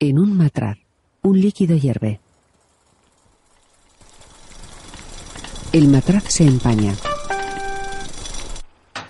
[0.00, 0.76] En un matraz,
[1.22, 2.20] un líquido hierve.
[5.72, 6.94] El matraz se empaña.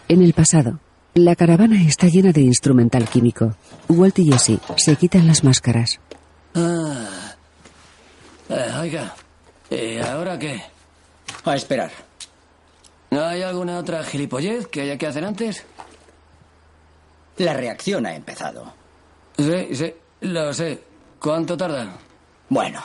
[0.09, 0.81] En el pasado,
[1.15, 3.57] la caravana está llena de instrumental químico.
[3.89, 6.01] Walt y Jesse se quitan las máscaras.
[6.55, 7.35] Ah.
[8.51, 9.15] Eh, oiga,
[9.71, 10.63] ¿y ahora qué?
[11.45, 11.91] A esperar.
[13.11, 15.65] ¿No hay alguna otra gilipollez que haya que hacer antes?
[17.39, 18.73] La reacción ha empezado.
[19.39, 20.83] Sí, sí, lo sé.
[21.19, 21.97] ¿Cuánto tarda?
[22.49, 22.81] Bueno,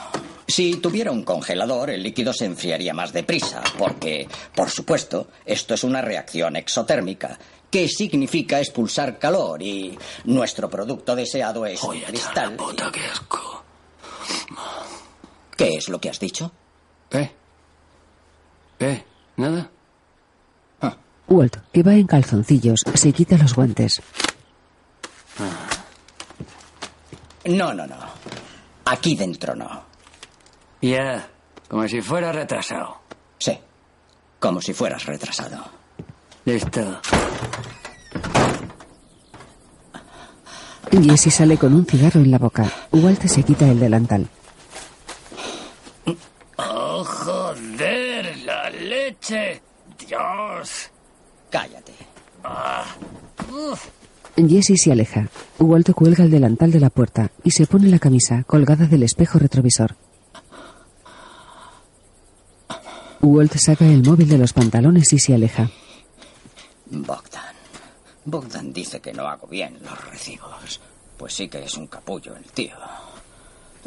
[0.46, 5.84] si tuviera un congelador, el líquido se enfriaría más deprisa, porque, por supuesto, esto es
[5.84, 7.38] una reacción exotérmica,
[7.70, 12.56] que significa expulsar calor y nuestro producto deseado es un cristal.
[12.56, 13.62] Puta, qué asco.
[15.56, 16.50] ¿Qué es lo que has dicho?
[17.10, 17.30] ¿Eh?
[18.80, 19.04] ¿Eh?
[19.36, 19.70] ¿Nada?
[21.28, 24.02] Walt, que va en calzoncillos, se quita los guantes.
[27.44, 27.96] No, no, no.
[28.84, 29.84] Aquí dentro no.
[30.82, 31.28] Ya,
[31.68, 33.00] como si fuera retrasado.
[33.38, 33.58] Sí,
[34.38, 35.64] como si fueras retrasado.
[36.44, 37.00] Listo.
[40.90, 42.66] Jesse sale con un cigarro en la boca.
[42.92, 44.28] Walt se quita el delantal.
[46.56, 48.36] ¡Oh, joder!
[48.38, 49.62] ¡La leche!
[49.98, 50.90] ¡Dios!
[51.50, 51.94] Cállate.
[52.42, 52.84] Ah,
[53.50, 53.86] uf.
[54.36, 55.28] Jesse se aleja.
[55.58, 59.38] Walt cuelga el delantal de la puerta y se pone la camisa colgada del espejo
[59.38, 59.96] retrovisor.
[63.20, 65.70] Walt saca el móvil de los pantalones y se aleja.
[66.86, 67.54] Bogdan.
[68.24, 70.80] Bogdan dice que no hago bien los recibos.
[71.18, 72.76] Pues sí que es un capullo el tío.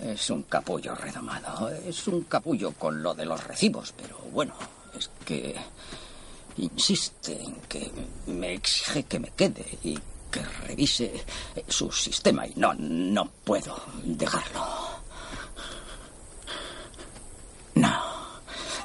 [0.02, 1.70] Es un capullo redomado.
[1.70, 4.54] Es un capullo con lo de los recibos, pero bueno,
[4.98, 5.56] es que
[6.58, 7.92] insiste en que
[8.28, 9.98] me exige que me quede y
[10.34, 11.24] que revise
[11.68, 14.66] su sistema y no, no puedo dejarlo.
[17.76, 18.02] No.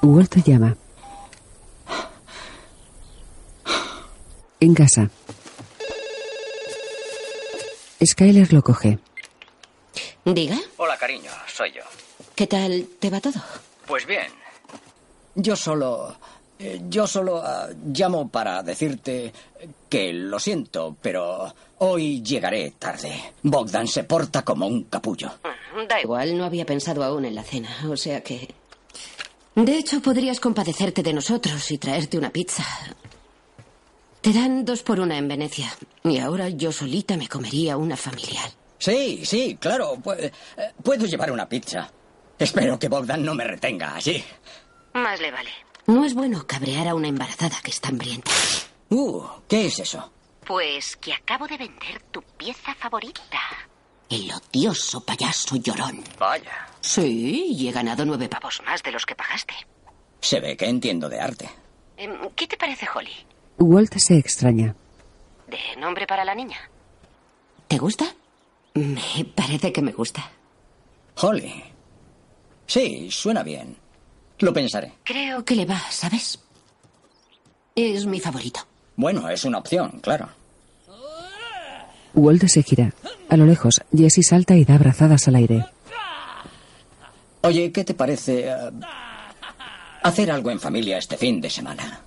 [0.03, 0.77] Walt llama.
[4.61, 5.11] En casa.
[8.05, 8.99] Skyler lo coge.
[10.25, 11.83] Diga, Hola, cariño, soy yo.
[12.35, 13.41] ¿qué tal te va todo?
[13.87, 14.31] Pues bien.
[15.35, 16.15] Yo solo.
[16.59, 19.33] Eh, Yo solo ah, llamo para decirte
[19.89, 23.33] que lo siento, pero hoy llegaré tarde.
[23.43, 25.31] Bogdan se porta como un capullo.
[25.89, 28.49] Da igual, no había pensado aún en la cena, o sea que...
[29.55, 32.65] De hecho, podrías compadecerte de nosotros y traerte una pizza.
[34.21, 35.73] Te dan dos por una en Venecia.
[36.05, 38.51] Y ahora yo solita me comería una familiar.
[38.79, 39.97] Sí, sí, claro.
[39.97, 40.33] pu- eh,
[40.83, 41.91] Puedo llevar una pizza.
[42.39, 44.23] Espero que Bogdan no me retenga allí.
[44.95, 45.51] Más le vale.
[45.89, 48.31] No es bueno cabrear a una embarazada que está hambrienta.
[48.91, 50.13] Uh, ¿qué es eso?
[50.47, 53.23] Pues que acabo de vender tu pieza favorita.
[54.11, 56.05] El odioso payaso llorón.
[56.19, 56.67] Vaya.
[56.83, 59.55] Sí, y he ganado nueve pavos más de los que pagaste.
[60.21, 61.49] Se ve que entiendo de arte.
[61.97, 63.13] Em, ¿Qué te parece, Holly?
[63.59, 64.77] Walt se extraña.
[65.47, 66.59] ¿De nombre para la niña?
[67.67, 68.05] ¿Te gusta?
[68.75, 70.31] Me parece que me gusta.
[71.17, 71.65] Holly.
[72.67, 73.88] Sí, suena bien.
[74.41, 74.93] Lo pensaré.
[75.05, 76.39] Creo que le va, ¿sabes?
[77.75, 78.61] Es mi favorito.
[78.97, 80.29] Bueno, es una opción, claro.
[82.15, 82.93] Walt se gira.
[83.29, 85.65] A lo lejos, Jesse salta y da abrazadas al aire.
[87.43, 88.57] Oye, ¿qué te parece eh,
[90.03, 92.01] hacer algo en familia este fin de semana?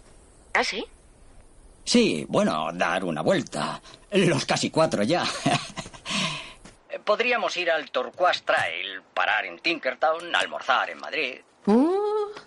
[0.54, 0.84] ¿Ah, sí?
[1.86, 3.82] Sí, bueno, dar una vuelta.
[4.12, 5.24] Los casi cuatro ya.
[7.06, 11.36] Podríamos ir al Turquoise Trail, parar en Tinkertown, almorzar en Madrid.
[11.66, 12.01] Oh,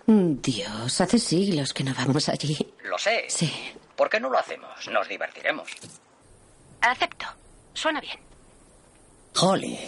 [0.07, 2.57] Dios, hace siglos que no vamos allí.
[2.83, 3.25] Lo sé.
[3.27, 3.51] Sí.
[3.95, 4.69] ¿Por qué no lo hacemos?
[4.91, 5.69] Nos divertiremos.
[6.81, 7.25] Acepto.
[7.73, 8.19] Suena bien.
[9.39, 9.79] Holly.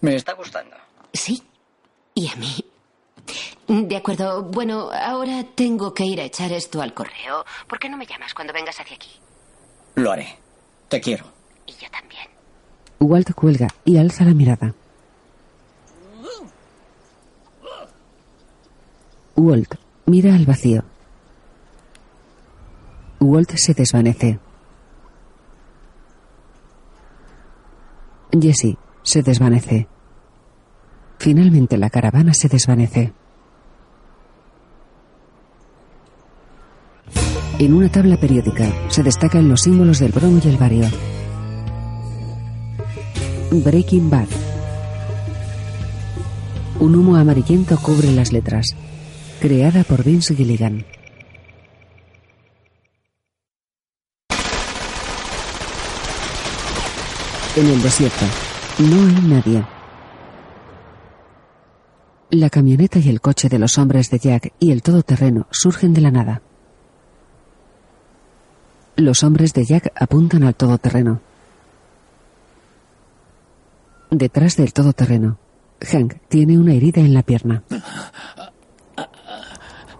[0.00, 0.76] Me está gustando.
[1.12, 1.42] Sí.
[2.14, 2.64] Y a mí.
[3.66, 4.42] De acuerdo.
[4.42, 7.44] Bueno, ahora tengo que ir a echar esto al correo.
[7.66, 9.10] ¿Por qué no me llamas cuando vengas hacia aquí?
[9.94, 10.36] Lo haré.
[10.88, 11.24] Te quiero.
[11.66, 12.28] Y yo también.
[13.00, 14.74] Walt cuelga y alza la mirada.
[19.42, 19.74] Walt
[20.06, 20.84] mira al vacío.
[23.18, 24.38] Walt se desvanece.
[28.40, 29.88] Jesse se desvanece.
[31.18, 33.12] Finalmente la caravana se desvanece.
[37.58, 40.86] En una tabla periódica se destacan los símbolos del Bronx y el barrio.
[43.50, 44.28] Breaking Bad.
[46.78, 48.76] Un humo amarillento cubre las letras.
[49.42, 50.86] Creada por Vince Gilligan.
[57.56, 58.24] En el desierto,
[58.78, 59.64] No hay nadie.
[62.30, 66.02] La camioneta y el coche de los hombres de Jack y el todoterreno surgen de
[66.02, 66.40] la nada.
[68.94, 71.20] Los hombres de Jack apuntan al todoterreno.
[74.08, 75.38] Detrás del todoterreno,
[75.80, 77.64] Hank tiene una herida en la pierna.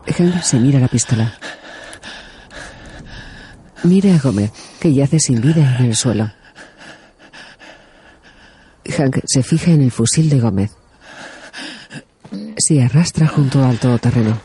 [0.07, 1.35] Hank se mira la pistola.
[3.85, 6.31] Mira a Gómez, que yace sin vida en el suelo.
[8.97, 10.73] Hank se fija en el fusil de Gómez.
[12.57, 14.41] Se arrastra junto al todoterreno.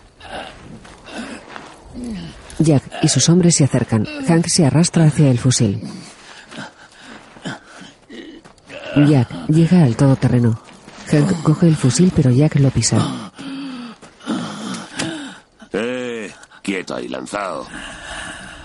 [2.60, 4.08] Jack y sus hombres se acercan.
[4.28, 5.82] Hank se arrastra hacia el fusil.
[8.96, 10.60] Jack llega al todoterreno.
[11.12, 13.32] Hank coge el fusil, pero Jack lo pisa.
[15.74, 16.32] Eh,
[16.88, 17.68] quieto ahí, lanzado.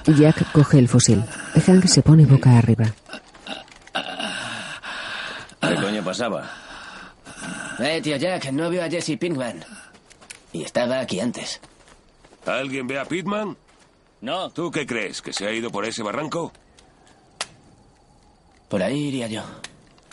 [0.06, 1.22] Jack coge el fusil.
[1.66, 2.86] Hank se pone boca arriba.
[5.60, 6.50] ¿Qué coño pasaba?
[7.78, 9.64] Eh, tío Jack, no veo a Jesse Pinkman.
[10.52, 11.60] Y estaba aquí antes.
[12.46, 13.56] ¿Alguien ve a Pitman?
[14.20, 15.22] No, ¿Tú qué crees?
[15.22, 16.52] ¿Que se ha ido por ese barranco?
[18.68, 19.42] Por ahí iría yo.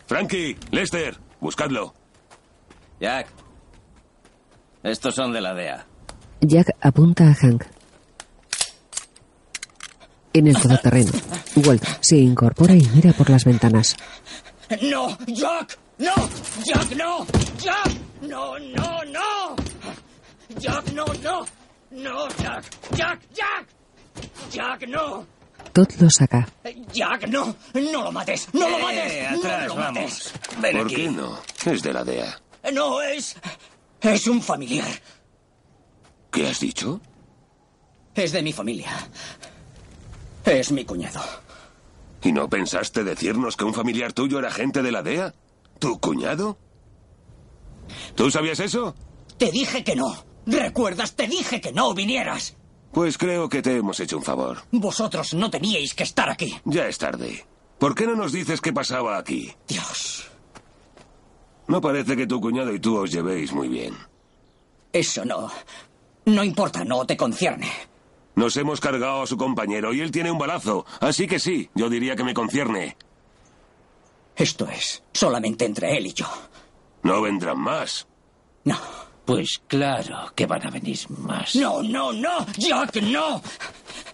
[0.07, 1.94] Frankie, Lester, buscadlo.
[3.00, 3.27] Jack.
[4.83, 5.85] Estos son de la DEA.
[6.41, 7.79] Jack apunta a Hank.
[10.39, 11.12] En el todoterreno,
[11.65, 13.97] Walt se incorpora y mira por las ventanas.
[14.83, 15.18] ¡No!
[15.27, 15.77] ¡Jack!
[15.97, 16.13] ¡No!
[16.65, 17.27] ¡Jack, no!
[17.62, 17.91] ¡Jack!
[18.21, 19.56] ¡No, no, no!
[20.57, 21.45] ¡Jack, no, no!
[21.91, 22.63] ¡No, Jack!
[22.95, 23.68] ¡Jack, Jack!
[24.50, 25.25] ¡Jack, no!
[25.74, 26.47] Todd lo saca.
[26.94, 27.53] ¡Jack, no!
[27.74, 28.47] ¡No lo mates!
[28.53, 29.44] ¡No lo mates!
[29.44, 30.33] ¡No lo mates!
[30.62, 30.95] Ven ¿Por aquí.
[30.95, 31.38] qué no?
[31.65, 32.42] Es de la DEA.
[32.71, 33.35] No, es...
[34.00, 34.88] Es un familiar.
[36.31, 37.01] ¿Qué has dicho?
[38.15, 38.89] Es de mi familia.
[40.45, 41.21] Es mi cuñado.
[42.21, 45.33] ¿Y no pensaste decirnos que un familiar tuyo era agente de la DEA?
[45.80, 46.57] ¿Tu cuñado?
[48.15, 48.95] ¿Tú sabías eso?
[49.38, 50.15] Te dije que no.
[50.45, 51.15] ¿Recuerdas?
[51.15, 52.56] Te dije que no vinieras.
[52.91, 54.57] Pues creo que te hemos hecho un favor.
[54.71, 56.59] Vosotros no teníais que estar aquí.
[56.65, 57.45] Ya es tarde.
[57.77, 59.53] ¿Por qué no nos dices qué pasaba aquí?
[59.68, 60.25] Dios.
[61.68, 63.95] No parece que tu cuñado y tú os llevéis muy bien.
[64.92, 65.51] Eso no.
[66.25, 67.71] No importa, no te concierne.
[68.39, 70.86] Nos hemos cargado a su compañero y él tiene un balazo.
[71.01, 72.95] Así que sí, yo diría que me concierne.
[74.33, 76.25] Esto es solamente entre él y yo.
[77.03, 78.07] No vendrán más.
[78.63, 78.77] No.
[79.25, 81.53] Pues claro que van a venir más.
[81.57, 82.45] No, no, no.
[82.57, 83.41] Jack, no.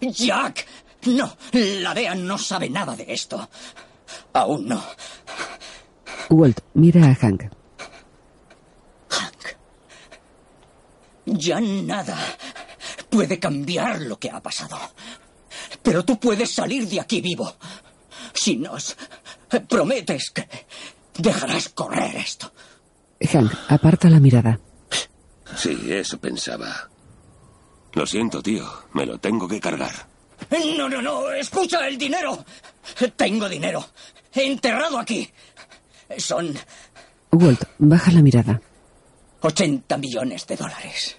[0.01, 0.65] Jack,
[1.05, 1.31] no.
[1.53, 3.47] La DEA no sabe nada de esto.
[4.33, 4.83] Aún no.
[6.31, 7.43] Walt mira a Hank.
[9.07, 9.55] Hank.
[11.27, 12.17] Ya nada
[13.15, 14.77] puede cambiar lo que ha pasado.
[15.81, 17.55] Pero tú puedes salir de aquí vivo.
[18.33, 18.97] Si nos
[19.69, 20.45] prometes que
[21.17, 22.51] dejarás correr esto.
[23.21, 24.59] Hank aparta la mirada.
[25.55, 26.89] Sí, eso pensaba.
[27.93, 28.69] Lo siento, tío.
[28.91, 29.95] Me lo tengo que cargar.
[30.77, 31.31] No, no, no.
[31.31, 32.43] Escucha el dinero.
[33.15, 33.87] Tengo dinero.
[34.33, 35.31] Enterrado aquí.
[36.17, 36.53] Son
[37.31, 38.61] Walt baja la mirada.
[39.39, 41.17] 80 millones de dólares.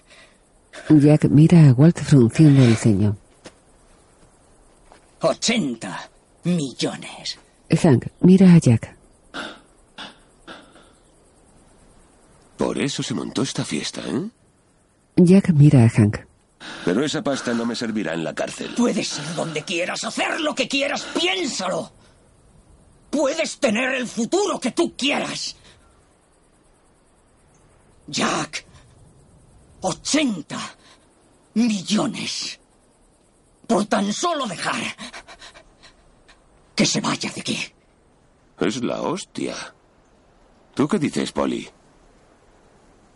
[0.89, 3.17] Jack mira a Walt frunciendo el ceño.
[5.21, 6.09] 80
[6.43, 7.39] millones.
[7.69, 8.95] Hank mira a Jack.
[12.57, 14.29] Por eso se montó esta fiesta, ¿eh?
[15.17, 16.17] Jack mira a Hank.
[16.85, 18.73] Pero esa pasta no me servirá en la cárcel.
[18.75, 21.91] Puedes ir donde quieras, hacer lo que quieras, piénsalo.
[23.09, 25.55] Puedes tener el futuro que tú quieras.
[28.07, 28.65] Jack,
[29.87, 30.57] 80
[31.53, 32.59] millones
[33.65, 34.81] por tan solo dejar
[36.75, 37.57] que se vaya de aquí.
[38.59, 39.55] Es la hostia.
[40.73, 41.69] ¿Tú qué dices, Polly?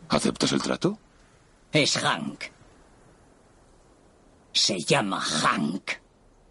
[0.09, 0.97] ¿Aceptas el trato?
[1.73, 2.45] Es Hank.
[4.53, 5.91] Se llama Hank.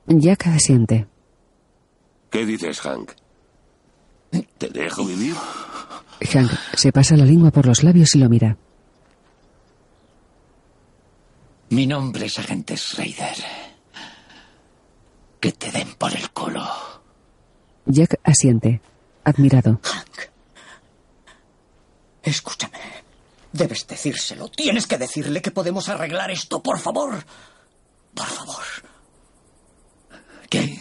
[0.06, 1.06] Jack asiente.
[2.30, 3.12] ¿Qué dices, Hank?
[4.58, 5.34] ¿Te dejo vivir?
[6.32, 8.56] Hank se pasa la lengua por los labios y lo mira.
[11.70, 13.36] Mi nombre es Agente Schrader.
[15.38, 16.64] Que te den por el culo.
[17.86, 18.80] Jack asiente,
[19.24, 19.80] admirado.
[19.82, 20.30] Hank.
[22.22, 22.78] Escúchame.
[23.52, 24.48] Debes decírselo.
[24.48, 27.24] Tienes que decirle que podemos arreglar esto, por favor.
[28.14, 28.64] Por favor.
[30.48, 30.76] ¿Qué?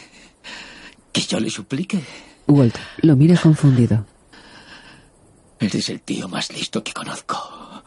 [1.12, 2.04] ¿Que yo le suplique?
[2.48, 4.06] Walt lo mira confundido.
[5.60, 7.84] Eres el tío más listo que conozco.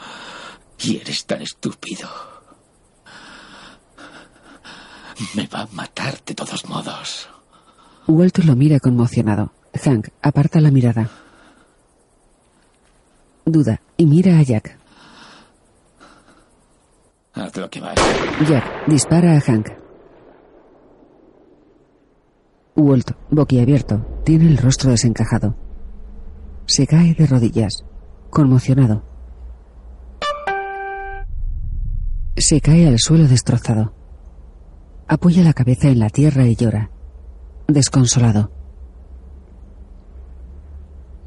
[0.78, 2.31] Y eres tan estúpido.
[5.34, 7.28] Me va a matar de todos modos.
[8.06, 9.52] Walt lo mira conmocionado.
[9.74, 11.08] Hank aparta la mirada.
[13.44, 14.78] Duda y mira a Jack.
[17.34, 17.94] Haz lo que vas.
[18.48, 19.68] Jack dispara a Hank.
[22.74, 25.56] Walt, boquiabierto, tiene el rostro desencajado.
[26.66, 27.84] Se cae de rodillas,
[28.30, 29.02] conmocionado.
[32.36, 34.01] Se cae al suelo destrozado.
[35.12, 36.88] Apoya la cabeza en la tierra y llora,
[37.68, 38.50] desconsolado.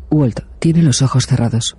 [0.09, 1.77] Walt tiene los ojos cerrados.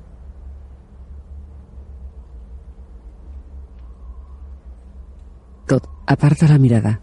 [5.66, 7.00] Todd aparta la mirada.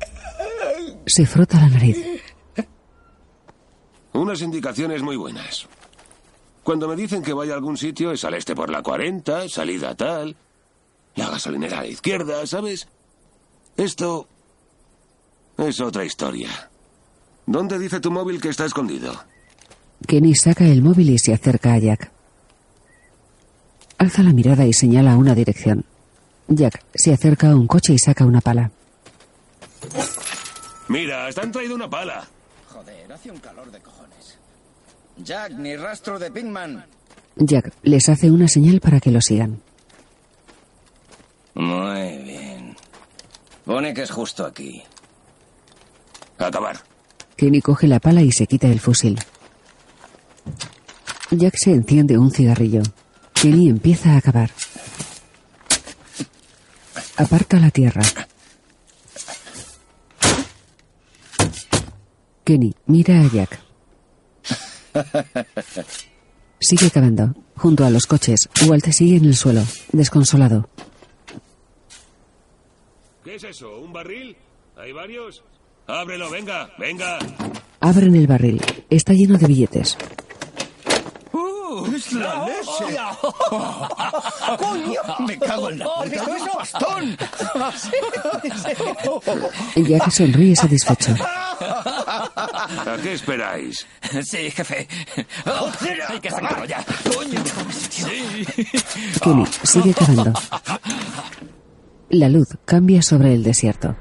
[1.05, 1.97] Se frota la nariz.
[4.13, 5.67] Unas indicaciones muy buenas.
[6.63, 9.95] Cuando me dicen que vaya a algún sitio es al este por la 40, salida
[9.95, 10.37] tal,
[11.15, 12.87] la gasolinera a la izquierda, ¿sabes?
[13.75, 14.29] Esto
[15.57, 16.49] es otra historia.
[17.45, 19.13] ¿Dónde dice tu móvil que está escondido?
[20.07, 22.11] Kenny saca el móvil y se acerca a Jack.
[23.97, 25.85] Alza la mirada y señala una dirección.
[26.47, 28.71] Jack se acerca a un coche y saca una pala.
[30.89, 32.27] Mira, hasta han traído una pala.
[32.69, 34.37] Joder, hace un calor de cojones.
[35.17, 36.85] Jack, ni rastro de Pinkman.
[37.35, 39.61] Jack les hace una señal para que lo sigan.
[41.53, 42.75] Muy bien.
[43.65, 44.83] Pone que es justo aquí.
[46.45, 46.77] Acabar.
[47.37, 49.19] Kenny coge la pala y se quita el fusil.
[51.31, 52.83] Jack se enciende un cigarrillo.
[53.33, 54.51] Kenny empieza a acabar.
[57.17, 58.01] Aparta la tierra.
[62.43, 63.59] Kenny mira a Jack.
[66.59, 67.33] Sigue cavando.
[67.55, 70.67] Junto a los coches, Walt sigue en el suelo, desconsolado.
[73.23, 73.79] ¿Qué es eso?
[73.79, 74.35] ¿Un barril?
[74.75, 75.43] ¿Hay varios?
[75.87, 77.19] Ábrelo, venga, venga.
[77.79, 78.61] Abren el barril.
[78.89, 79.97] Está lleno de billetes.
[81.95, 82.97] ¡Es la leche!
[84.57, 84.99] ¡Coño!
[85.27, 86.15] ¡Me cago en la puta!
[86.15, 87.17] ¡Es bastón!
[89.75, 91.15] Jack sonríe satisfecho.
[91.59, 93.85] ¿A qué esperáis?
[94.23, 94.87] Sí, jefe.
[96.07, 96.83] Hay que sacarlo ya.
[97.13, 97.43] ¡Coño!
[99.21, 100.33] Kenny sigue cavando.
[102.09, 103.95] La luz cambia sobre el desierto.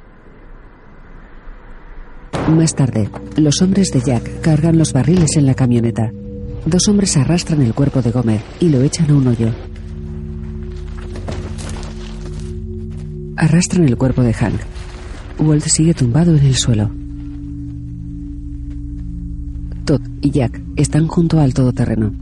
[2.49, 6.13] Más tarde, los hombres de Jack cargan los barriles en la camioneta.
[6.67, 9.51] Dos hombres arrastran el cuerpo de Gomer y lo echan a un hoyo.
[13.37, 14.61] Arrastran el cuerpo de Hank.
[15.39, 16.91] Walt sigue tumbado en el suelo.
[19.85, 22.13] Todd y Jack están junto al todoterreno.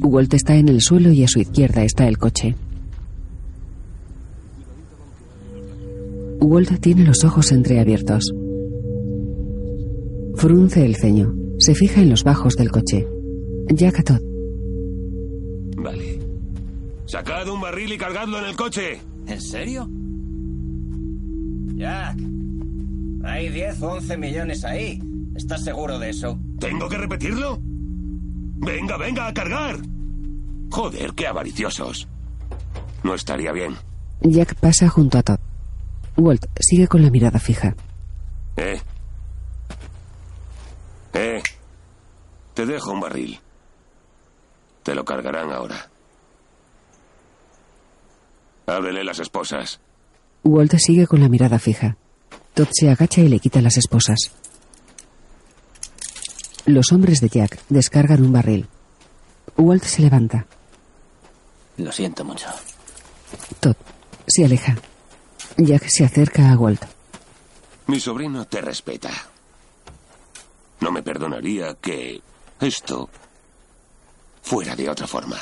[0.00, 2.54] Walt está en el suelo y a su izquierda está el coche.
[6.40, 8.32] Walt tiene los ojos entreabiertos.
[10.36, 11.34] Frunce el ceño.
[11.58, 13.06] Se fija en los bajos del coche.
[13.68, 14.20] Jack a Todd.
[15.76, 16.18] Vale.
[17.06, 19.00] Sacad un barril y cargadlo en el coche.
[19.26, 19.88] ¿En serio?
[21.74, 22.18] Jack,
[23.24, 25.00] hay 10 o 11 millones ahí.
[25.36, 26.38] ¿Estás seguro de eso?
[26.58, 27.58] ¿Tengo que repetirlo?
[27.62, 29.76] Venga, venga, a cargar.
[30.70, 32.08] Joder, qué avariciosos.
[33.02, 33.74] No estaría bien.
[34.20, 35.38] Jack pasa junto a Todd.
[36.16, 37.74] Walt sigue con la mirada fija.
[38.56, 38.74] ¿Eh?
[38.74, 38.80] ¿Eh?
[42.54, 43.40] Te dejo un barril.
[44.82, 45.88] Te lo cargarán ahora.
[48.66, 49.80] Ábrele las esposas.
[50.44, 51.96] Walt sigue con la mirada fija.
[52.54, 54.32] Todd se agacha y le quita las esposas.
[56.66, 58.68] Los hombres de Jack descargan un barril.
[59.56, 60.46] Walt se levanta.
[61.76, 62.48] Lo siento mucho.
[63.60, 63.76] Todd
[64.26, 64.76] se aleja.
[65.56, 66.84] Jack se acerca a Walt.
[67.86, 69.10] Mi sobrino te respeta.
[70.80, 72.20] No me perdonaría que
[72.62, 73.08] esto
[74.42, 75.38] fuera de otra forma.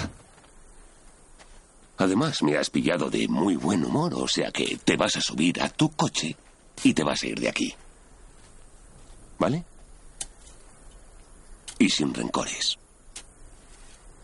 [1.98, 5.60] Además, me has pillado de muy buen humor, o sea que te vas a subir
[5.60, 6.34] a tu coche
[6.82, 7.74] y te vas a ir de aquí.
[9.38, 9.64] ¿Vale?
[11.78, 12.78] Y sin rencores.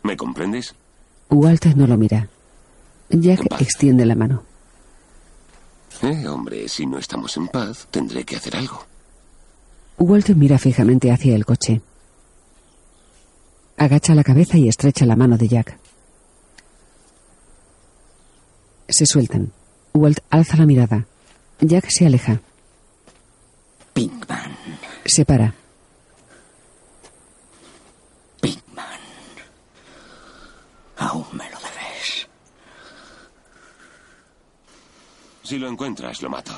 [0.03, 0.75] ¿Me comprendes?
[1.31, 2.29] Walt no lo mira.
[3.11, 3.63] Jack Vale.
[3.63, 4.43] extiende la mano.
[6.03, 8.85] Eh, hombre, si no estamos en paz, tendré que hacer algo.
[9.99, 11.81] Walt mira fijamente hacia el coche.
[13.79, 15.79] Agacha la cabeza y estrecha la mano de Jack.
[18.89, 19.53] Se sueltan.
[19.93, 21.07] Walt alza la mirada.
[21.61, 22.41] Jack se aleja.
[23.93, 24.57] Pinkman.
[25.05, 25.55] Se para.
[28.41, 29.01] Pinkman.
[30.99, 32.29] Aún me lo debes.
[35.43, 36.53] Si lo encuentras, lo mato.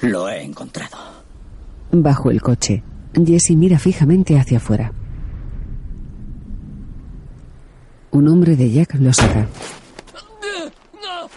[0.00, 0.98] Lo he encontrado.
[1.92, 2.82] Bajo el coche,
[3.14, 4.92] Jesse mira fijamente hacia afuera.
[8.10, 9.46] Un hombre de Jack lo saca.
[10.94, 11.28] ¡No!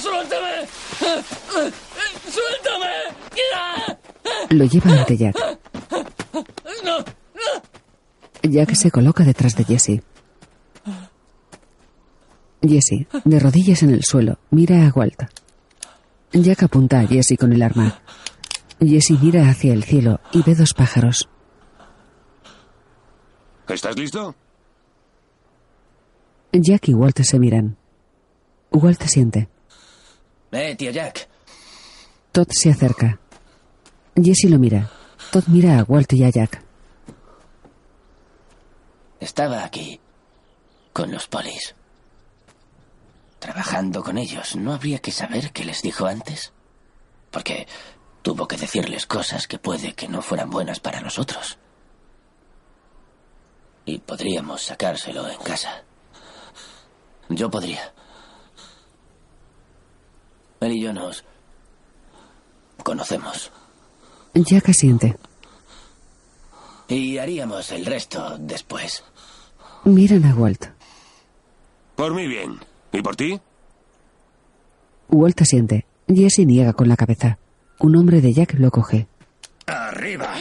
[0.00, 0.66] ¡Suéltame!
[2.30, 2.92] ¡Suéltame!
[4.50, 5.36] Lo lleva ante Jack.
[6.84, 7.04] ¡No!
[8.42, 10.02] Jack se coloca detrás de Jesse.
[12.60, 15.22] Jesse, de rodillas en el suelo, mira a Walt.
[16.32, 18.00] Jack apunta a Jesse con el arma.
[18.88, 21.28] Jesse mira hacia el cielo y ve dos pájaros.
[23.68, 24.34] ¿Estás listo?
[26.52, 27.76] Jack y Walt se miran.
[28.70, 29.48] Walt siente.
[30.50, 31.28] Eh, tío Jack.
[32.32, 33.18] Todd se acerca.
[34.14, 34.90] Jesse lo mira.
[35.30, 36.62] Todd mira a Walt y a Jack.
[39.20, 40.00] Estaba aquí.
[40.92, 41.74] Con los polis.
[43.38, 44.56] Trabajando con ellos.
[44.56, 46.52] ¿No habría que saber qué les dijo antes?
[47.30, 47.66] Porque
[48.22, 51.58] tuvo que decirles cosas que puede que no fueran buenas para nosotros.
[53.84, 55.82] Y podríamos sacárselo en casa.
[57.28, 57.92] Yo podría.
[60.60, 61.24] Él y yo nos
[62.84, 63.50] conocemos.
[64.34, 65.16] Jack asiente.
[66.88, 69.02] Y haríamos el resto después.
[69.84, 70.66] Miran a Walt.
[71.96, 72.60] Por mí bien.
[72.92, 73.40] ¿Y por ti?
[75.08, 75.86] Walt asiente.
[76.06, 77.38] Jesse niega con la cabeza.
[77.82, 79.08] Un hombre de Jack lo coge.
[79.66, 80.34] ¡Arriba!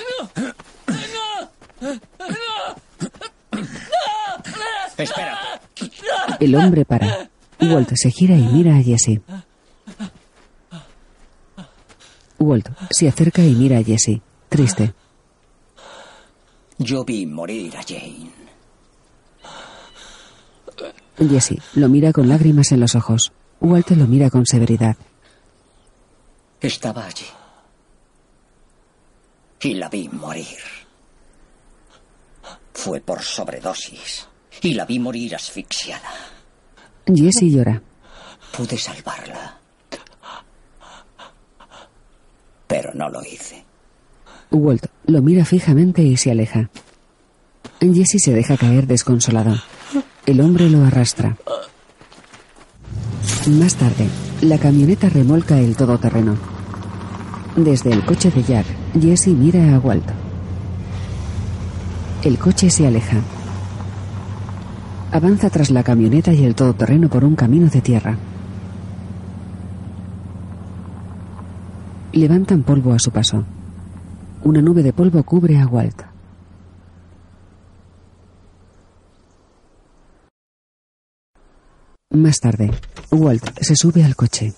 [4.95, 5.39] Espera.
[6.39, 7.29] El hombre para.
[7.59, 9.21] Walt se gira y mira a Jesse.
[12.37, 14.21] Walt se acerca y mira a Jesse.
[14.47, 14.93] Triste.
[16.77, 18.29] Yo vi morir a Jane.
[21.17, 23.31] Jesse lo mira con lágrimas en los ojos.
[23.59, 24.95] Walt lo mira con severidad.
[26.61, 27.25] Estaba allí.
[29.61, 30.57] Y la vi morir.
[32.73, 34.27] Fue por sobredosis.
[34.61, 36.09] Y la vi morir asfixiada.
[37.07, 37.81] Jesse llora.
[38.55, 39.57] Pude salvarla.
[42.67, 43.65] Pero no lo hice.
[44.51, 46.69] Walt lo mira fijamente y se aleja.
[47.79, 49.55] Jesse se deja caer desconsolado.
[50.25, 51.37] El hombre lo arrastra.
[53.47, 54.07] Más tarde,
[54.41, 56.50] la camioneta remolca el todoterreno.
[57.55, 58.65] Desde el coche de Jack,
[58.99, 60.09] Jesse mira a Walt.
[62.23, 63.17] El coche se aleja.
[65.11, 68.17] Avanza tras la camioneta y el todoterreno por un camino de tierra.
[72.13, 73.43] Levantan polvo a su paso.
[74.43, 76.03] Una nube de polvo cubre a Walt.
[82.11, 82.71] Más tarde,
[83.11, 84.53] Walt se sube al coche.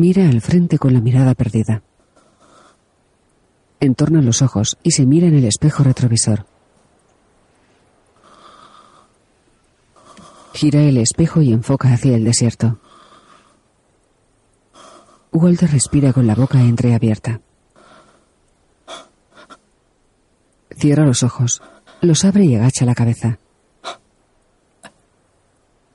[0.00, 1.82] Mira al frente con la mirada perdida.
[3.80, 6.46] Entorna los ojos y se mira en el espejo retrovisor.
[10.54, 12.78] Gira el espejo y enfoca hacia el desierto.
[15.32, 17.42] Walt respira con la boca entreabierta.
[20.78, 21.60] Cierra los ojos,
[22.00, 23.38] los abre y agacha la cabeza.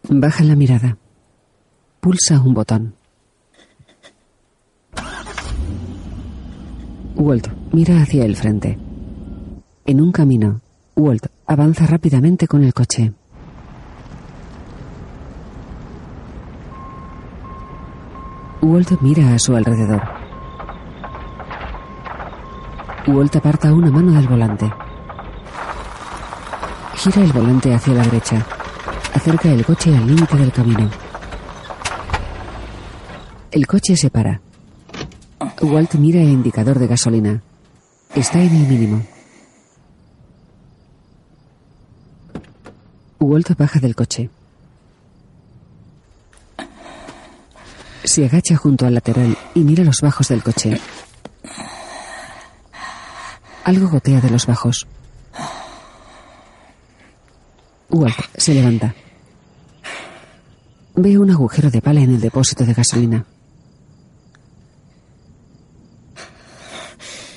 [0.04, 0.96] Baja la mirada.
[2.02, 3.05] Pulsa un botón.
[7.16, 8.78] Walt mira hacia el frente.
[9.86, 10.60] En un camino,
[10.96, 13.14] Walt avanza rápidamente con el coche.
[18.62, 20.02] Walt mira a su alrededor.
[23.08, 24.70] Walt aparta una mano del volante.
[26.96, 28.46] Gira el volante hacia la derecha.
[29.14, 30.90] Acerca el coche al límite del camino.
[33.52, 34.42] El coche se para.
[35.66, 37.42] Walt mira el indicador de gasolina.
[38.14, 39.02] Está en el mínimo.
[43.20, 44.30] Walt baja del coche.
[48.04, 50.80] Se agacha junto al lateral y mira los bajos del coche.
[53.64, 54.86] Algo gotea de los bajos.
[57.90, 58.94] Walt se levanta.
[60.94, 63.26] Ve un agujero de pala en el depósito de gasolina.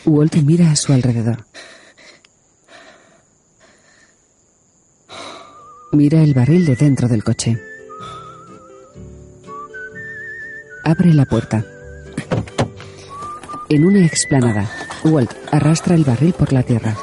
[0.09, 1.45] Walt mira a su alrededor.
[5.93, 7.61] Mira el barril de dentro del coche.
[10.85, 11.65] Abre la puerta.
[13.69, 14.71] En una explanada,
[15.05, 16.97] Walt arrastra el barril por la tierra.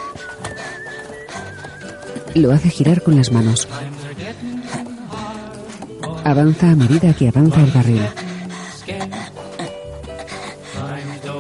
[2.34, 3.68] Lo hace girar con las manos.
[6.24, 8.25] Avanza a medida que avanza el barril.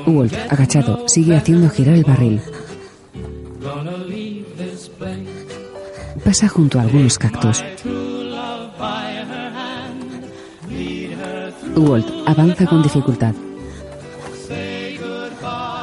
[0.08, 2.41] Walt, agachado, sigue haciendo girar el barril.
[6.26, 7.63] pasa junto a algunos cactus.
[11.78, 13.36] Walt avanza con dificultad.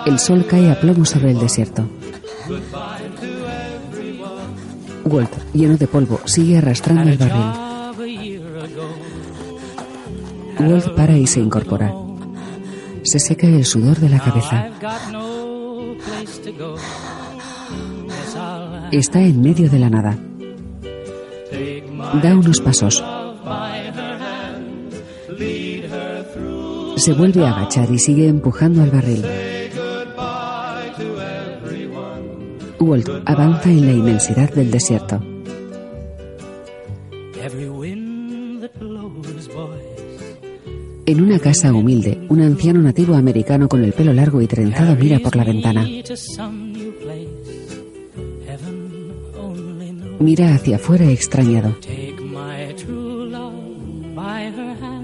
[0.04, 1.88] El sol cae a plomo sobre el desierto.
[5.04, 7.52] Walt, lleno de polvo, sigue arrastrando el barril.
[10.58, 12.01] Walt para y se incorpora.
[13.12, 14.70] Se seca el sudor de la cabeza.
[18.90, 20.16] Está en medio de la nada.
[22.22, 23.05] Da unos pasos.
[26.96, 29.22] Se vuelve a agachar y sigue empujando al barril.
[32.81, 35.31] Walt avanza en la inmensidad del desierto.
[41.04, 45.18] En una casa humilde, un anciano nativo americano con el pelo largo y trenzado mira
[45.18, 45.84] por la ventana.
[50.20, 51.74] Mira hacia afuera extrañado.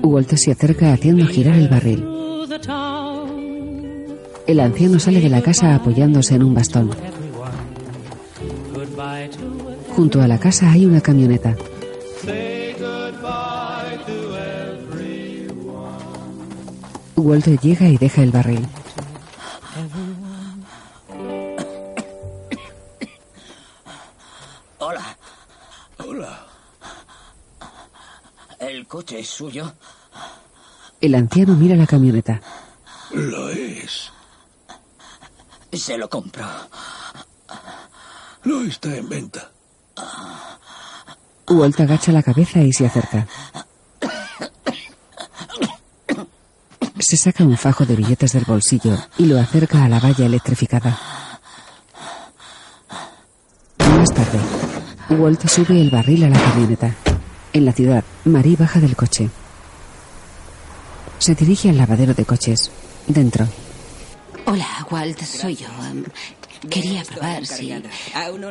[0.03, 2.05] Walt se acerca haciendo girar el barril.
[4.47, 6.91] El anciano sale de la casa apoyándose en un bastón.
[9.97, 11.57] Junto a la casa hay una camioneta.
[17.21, 18.67] Walter llega y deja el barril.
[24.79, 25.19] Hola.
[25.99, 26.47] Hola.
[28.59, 29.73] ¿El coche es suyo?
[31.01, 32.41] El anciano mira la camioneta.
[33.13, 34.11] Lo es.
[35.73, 36.45] Se lo compro.
[38.45, 39.51] No está en venta.
[41.49, 43.27] Walt agacha la cabeza y se acerca.
[47.01, 50.99] Se saca un fajo de billetes del bolsillo y lo acerca a la valla electrificada.
[53.79, 54.39] Más tarde,
[55.11, 56.95] Walt sube el barril a la camioneta.
[57.53, 59.31] En la ciudad, Marie baja del coche.
[61.19, 62.71] Se dirige al lavadero de coches.
[63.07, 63.49] Dentro.
[64.45, 65.69] Hola, Walt, soy yo.
[65.81, 66.05] Um,
[66.69, 67.73] quería probar si...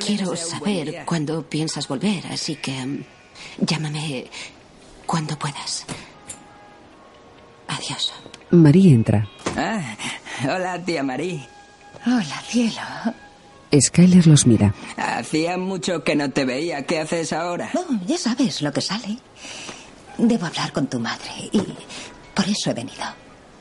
[0.06, 2.72] Quiero saber cuándo piensas volver, así que...
[2.72, 3.04] um,
[3.60, 4.30] llámame
[5.06, 5.86] cuando puedas.
[7.68, 8.14] Adiós.
[8.52, 9.28] Marie entra.
[9.56, 9.96] Ah,
[10.44, 11.46] hola, tía Marie.
[12.06, 12.82] Hola, cielo.
[13.80, 14.74] Skyler los mira.
[14.96, 16.86] Hacía mucho que no te veía.
[16.86, 17.70] ¿Qué haces ahora?
[17.76, 19.18] Oh, ya sabes lo que sale.
[20.18, 21.62] Debo hablar con tu madre y
[22.34, 23.04] por eso he venido.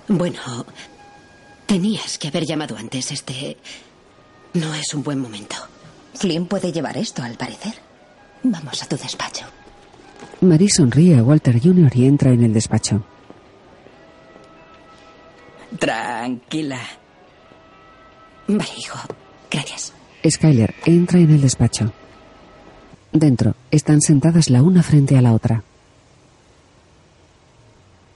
[0.09, 0.65] Bueno,
[1.67, 3.11] tenías que haber llamado antes.
[3.11, 3.57] Este...
[4.55, 5.57] No es un buen momento.
[6.15, 7.75] Flynn puede llevar esto, al parecer.
[8.43, 9.45] Vamos a tu despacho.
[10.41, 11.91] Marie sonríe a Walter Jr.
[11.95, 13.05] y entra en el despacho.
[15.79, 16.81] Tranquila.
[18.49, 18.99] Vale, hijo.
[19.51, 19.93] Gracias.
[20.29, 21.93] Skyler entra en el despacho.
[23.13, 25.63] Dentro están sentadas la una frente a la otra.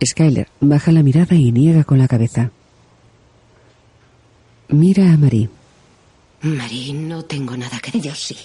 [0.04, 2.50] Skyler baja la mirada y niega con la cabeza.
[4.68, 5.50] Mira a Marie.
[6.42, 8.10] Marie, no tengo nada que decir.
[8.10, 8.36] Yo sí.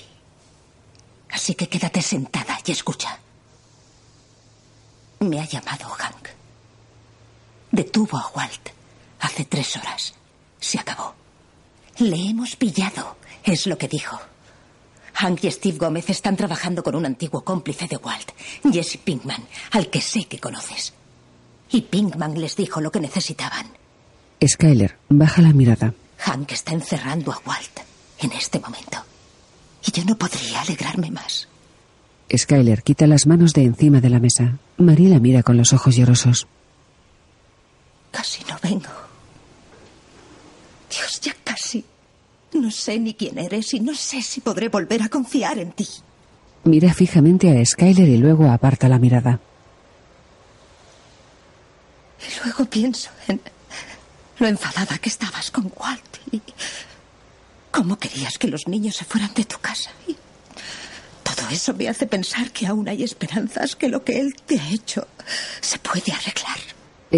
[1.31, 3.19] Así que quédate sentada y escucha.
[5.19, 6.29] Me ha llamado Hank.
[7.71, 8.69] Detuvo a Walt
[9.19, 10.13] hace tres horas.
[10.59, 11.13] Se acabó.
[11.99, 14.19] Le hemos pillado, es lo que dijo.
[15.13, 18.31] Hank y Steve Gómez están trabajando con un antiguo cómplice de Walt,
[18.69, 20.93] Jesse Pinkman, al que sé que conoces.
[21.71, 23.67] Y Pinkman les dijo lo que necesitaban.
[24.45, 25.93] Skyler baja la mirada.
[26.17, 27.79] Hank está encerrando a Walt
[28.19, 28.97] en este momento.
[29.85, 31.47] Y yo no podría alegrarme más.
[32.35, 34.57] Skyler quita las manos de encima de la mesa.
[34.77, 36.47] Marie la mira con los ojos llorosos.
[38.11, 39.04] Casi no vengo.
[40.95, 41.83] Dios, ya casi.
[42.53, 45.87] No sé ni quién eres y no sé si podré volver a confiar en ti.
[46.63, 49.39] Mira fijamente a Skyler y luego aparta la mirada.
[52.19, 53.41] Y luego pienso en
[54.39, 56.41] lo enfadada que estabas con Walt y
[57.71, 59.91] cómo querías que los niños se fueran de tu casa.
[60.07, 60.15] Y
[61.23, 64.69] todo eso me hace pensar que aún hay esperanzas que lo que él te ha
[64.69, 65.07] hecho
[65.61, 66.57] se puede arreglar.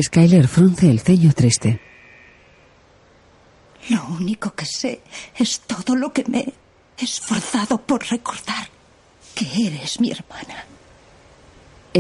[0.02, 1.80] Skyler frunce el ceño triste.
[3.90, 5.02] Lo único que sé
[5.36, 8.70] es todo lo que me he esforzado por recordar.
[9.34, 10.66] Que eres mi hermana.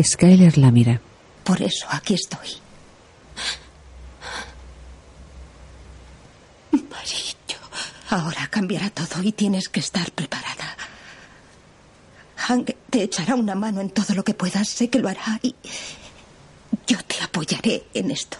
[0.01, 0.99] Skyler la mira.
[1.43, 2.49] Por eso aquí estoy.
[6.71, 7.59] Marillo.
[8.09, 10.75] Ahora cambiará todo y tienes que estar preparada.
[12.37, 14.67] Hank te echará una mano en todo lo que puedas.
[14.67, 15.55] Sé que lo hará y
[16.85, 18.37] yo te apoyaré en esto.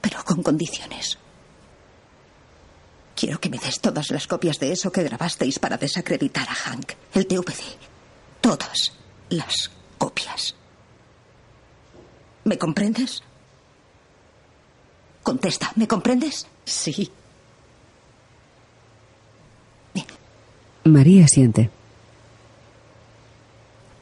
[0.00, 1.18] Pero con condiciones.
[3.18, 6.92] Quiero que me des todas las copias de eso que grabasteis para desacreditar a Hank.
[7.14, 7.58] El DVD.
[8.40, 8.92] Todas
[9.28, 10.54] las copias.
[12.44, 13.24] ¿Me comprendes?
[15.24, 16.46] Contesta, ¿me comprendes?
[16.64, 17.10] Sí.
[19.92, 20.06] Bien.
[20.84, 21.70] María siente.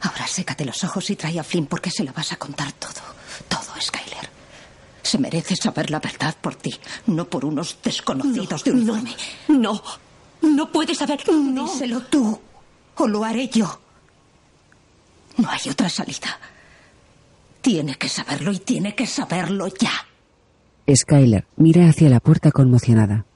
[0.02, 3.00] Ahora sécate los ojos y trae a Flynn porque se lo vas a contar todo.
[3.48, 4.35] Todo, Skyler.
[5.06, 6.74] Se merece saber la verdad por ti,
[7.06, 9.14] no por unos desconocidos de uniforme.
[9.46, 9.80] No,
[10.42, 11.20] no puedes saber.
[11.28, 11.62] No.
[11.64, 12.40] Díselo tú,
[12.96, 13.80] o lo haré yo.
[15.36, 16.40] No hay otra salida.
[17.60, 19.92] Tiene que saberlo y tiene que saberlo ya.
[20.92, 23.26] Skyler mira hacia la puerta conmocionada.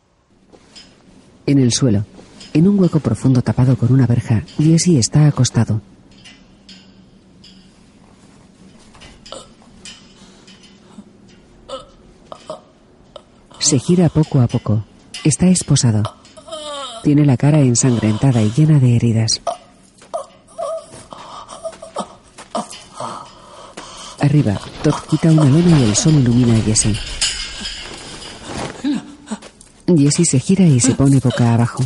[1.46, 2.04] En el suelo,
[2.52, 5.82] en un hueco profundo tapado con una verja, Jesse está acostado.
[13.70, 14.82] Se gira poco a poco.
[15.22, 16.02] Está esposado.
[17.04, 19.40] Tiene la cara ensangrentada y llena de heridas.
[24.18, 26.98] Arriba, Todd quita una lona y el sol ilumina a Jesse.
[29.86, 31.84] Jesse se gira y se pone boca abajo.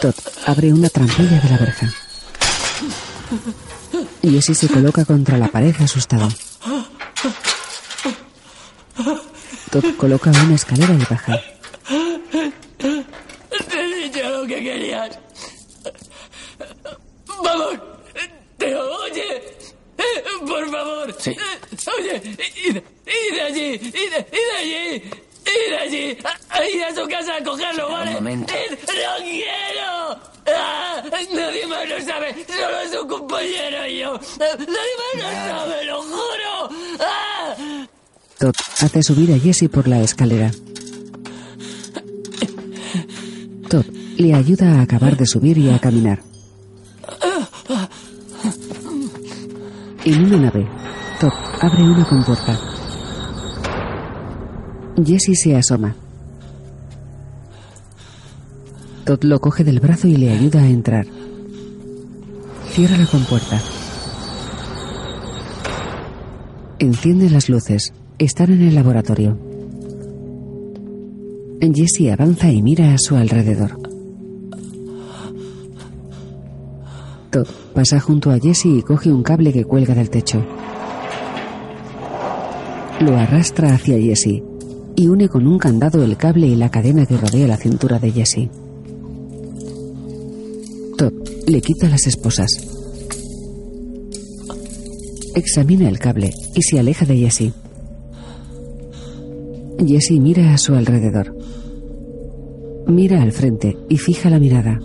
[0.00, 0.14] Todd
[0.46, 1.92] abre una trampilla de la verja.
[4.22, 6.28] Jesse se coloca contra la pared asustado.
[9.96, 11.40] Coloca una escalera y baja.
[12.78, 15.18] Te he dicho lo que querías.
[17.42, 17.78] Vamos,
[18.58, 19.42] te oye.
[20.46, 21.14] Por favor.
[21.18, 21.36] Sí.
[21.98, 22.22] Oye,
[22.64, 25.10] id, id allí, id, id allí.
[25.44, 26.16] ¡Ir allí!
[26.24, 28.12] ¡A, a ir a su casa a cogerlo, un ¿vale?
[28.12, 28.54] momento.
[28.54, 28.78] ¡Id!
[28.78, 30.20] ¡No quiero!
[30.56, 31.02] ¡Ah!
[31.34, 34.20] Nadie más lo sabe, solo su compañero y yo.
[34.38, 36.70] Nadie más lo sabe, lo juro.
[37.00, 37.56] ¡Ah!
[38.42, 40.50] Todd hace subir a Jesse por la escalera.
[43.68, 43.84] Todd
[44.16, 46.24] le ayuda a acabar de subir y a caminar.
[50.04, 50.68] En una nave,
[51.20, 52.58] Todd abre una compuerta.
[55.06, 55.94] Jesse se asoma.
[59.04, 61.06] Todd lo coge del brazo y le ayuda a entrar.
[62.72, 63.62] Cierra la compuerta.
[66.80, 67.92] Enciende las luces.
[68.22, 69.36] Están en el laboratorio.
[71.60, 73.80] Jesse avanza y mira a su alrededor.
[77.32, 80.40] Todd pasa junto a Jesse y coge un cable que cuelga del techo.
[83.00, 84.40] Lo arrastra hacia Jesse
[84.94, 88.12] y une con un candado el cable y la cadena que rodea la cintura de
[88.12, 88.48] Jesse.
[90.96, 91.12] Todd
[91.48, 92.50] le quita las esposas.
[95.34, 97.61] Examina el cable y se aleja de Jesse.
[99.86, 101.36] Jesse mira a su alrededor.
[102.86, 104.78] Mira al frente y fija la mirada.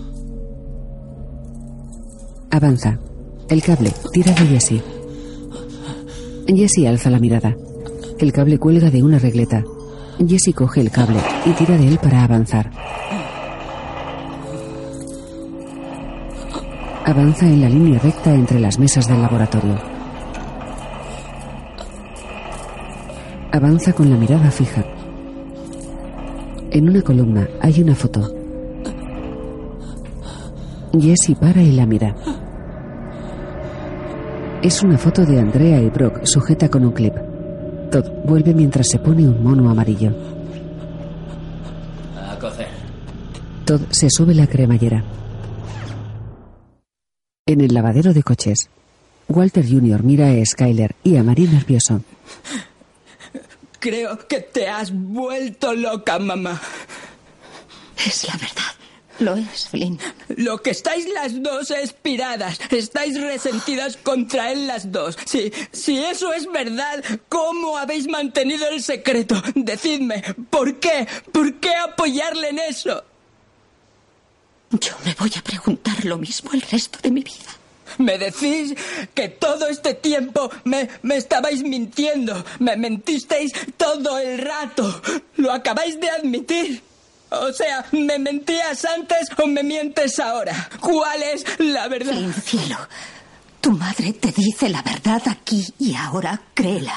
[2.49, 2.99] Avanza.
[3.49, 4.81] El cable tira de Jesse.
[6.47, 7.55] Jesse alza la mirada.
[8.19, 9.63] El cable cuelga de una regleta.
[10.25, 12.71] Jesse coge el cable y tira de él para avanzar.
[17.05, 19.75] Avanza en la línea recta entre las mesas del laboratorio.
[23.51, 24.83] Avanza con la mirada fija.
[26.78, 28.32] En una columna hay una foto.
[30.94, 32.16] Jesse para y la mira.
[34.62, 37.16] Es una foto de Andrea y Brock sujeta con un clip.
[37.90, 40.13] Todd vuelve mientras se pone un mono amarillo.
[42.16, 42.68] A cocer.
[43.66, 45.04] Todd se sube la cremallera.
[47.48, 48.70] En el lavadero de coches,
[49.28, 50.04] Walter Jr.
[50.04, 52.04] mira a Skyler y a Marie nervioso.
[53.80, 56.60] Creo que te has vuelto loca, mamá.
[58.06, 58.78] Es la verdad.
[59.20, 60.00] Lo es, Flynn.
[60.36, 62.60] Lo que estáis las dos es piradas.
[62.70, 65.18] Estáis resentidas contra él las dos.
[65.26, 69.42] Si, si eso es verdad, ¿cómo habéis mantenido el secreto?
[69.56, 71.08] Decidme, ¿por qué?
[71.32, 73.04] ¿Por qué apoyarle en eso?
[74.72, 77.57] Yo me voy a preguntar lo mismo el resto de mi vida.
[77.97, 78.76] Me decís
[79.13, 82.45] que todo este tiempo me, me estabais mintiendo.
[82.60, 85.02] Me mentisteis todo el rato.
[85.38, 86.84] Lo acabáis de admitir.
[87.30, 90.69] O sea, ¿me mentías antes o me mientes ahora?
[90.80, 92.13] ¿Cuál es la verdad?
[92.13, 92.78] Flynn, cielo.
[93.60, 96.95] Tu madre te dice la verdad aquí y ahora créela.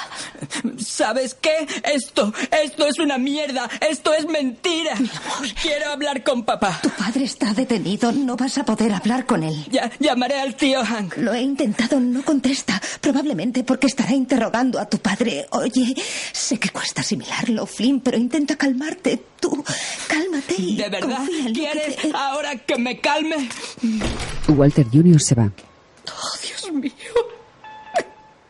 [0.79, 1.66] ¿Sabes qué?
[1.85, 2.33] Esto,
[2.64, 3.68] esto es una mierda.
[3.88, 4.94] Esto es mentira.
[5.62, 6.79] Quiero hablar con papá.
[6.83, 8.12] Tu padre está detenido.
[8.12, 9.64] No vas a poder hablar con él.
[9.70, 11.16] Ya, llamaré al tío Hank.
[11.18, 12.81] Lo he intentado, no contesta.
[13.00, 15.46] Probablemente porque estará interrogando a tu padre.
[15.50, 15.94] Oye,
[16.33, 19.22] sé que cuesta asimilarlo, Flynn, pero intenta calmarte.
[19.40, 19.64] Tú,
[20.07, 23.48] cálmate y ¿De verdad confía en lo que quieres te- ahora que me calme?
[24.48, 25.20] Walter Jr.
[25.20, 25.50] se va.
[26.09, 26.92] Oh, Dios mío.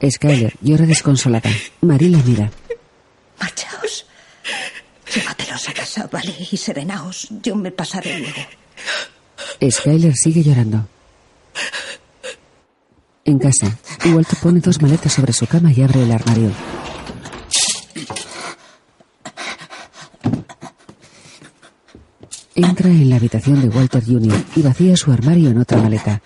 [0.09, 1.51] Skyler llora desconsolada.
[1.83, 2.51] Marie la mira.
[3.39, 4.07] Marchaos.
[5.15, 6.35] Llévatelos a casa, ¿vale?
[6.51, 7.29] Y serenaos.
[7.43, 8.43] Yo me pasaré luego.
[9.71, 10.87] Skyler sigue llorando.
[13.25, 16.51] En casa, Walt pone dos maletas sobre su cama y abre el armario.
[22.55, 24.45] Entra en la habitación de Walter Jr.
[24.57, 26.21] y vacía su armario en otra maleta.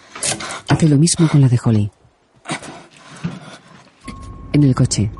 [0.69, 1.91] Hace lo mismo con la de Holly.
[4.55, 5.11] En el coche,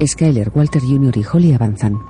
[0.00, 1.18] Skyler, Walter Jr.
[1.18, 2.00] y Holly avanzan.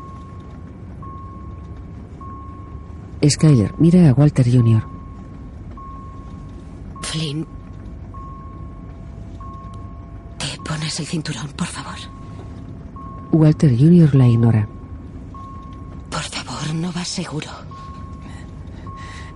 [3.27, 4.83] Skyler mira a Walter Jr.
[7.01, 7.47] Flynn.
[10.39, 11.95] ¿Te pones el cinturón, por favor?
[13.33, 14.15] Walter Jr.
[14.15, 14.69] la ignora.
[16.11, 17.49] Por favor, no vas seguro.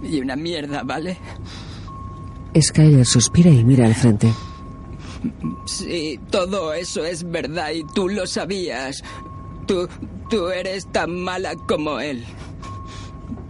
[0.03, 1.17] Y una mierda, ¿vale?
[2.61, 4.31] Skyler suspira y mira al frente.
[5.67, 9.03] Sí, todo eso es verdad y tú lo sabías.
[9.67, 9.89] Tú,
[10.29, 12.25] tú eres tan mala como él.